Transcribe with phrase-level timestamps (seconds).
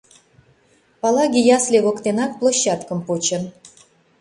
[1.01, 3.43] Палаги ясле воктенак площадкым почын.